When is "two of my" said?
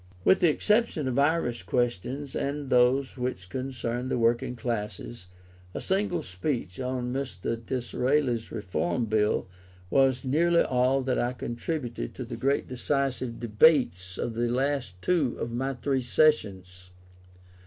15.03-15.75